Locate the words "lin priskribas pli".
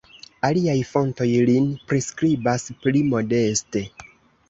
1.51-3.07